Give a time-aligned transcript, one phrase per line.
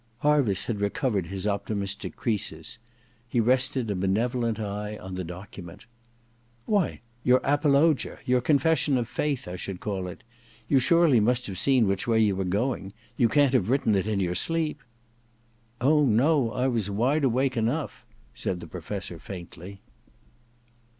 [0.23, 2.79] Harviss had recovered his optimistic creases.
[3.29, 5.85] He rested a benevolent eye on the document.
[6.65, 10.23] *Why, your apologia— your confession of faith, I should call it.
[10.67, 12.91] You surely must have seen which way you were going?
[13.15, 14.81] You can't have written it in your sleep?'
[15.53, 19.81] * Oh, no, I was wide awake enough,' said the Professor faintly.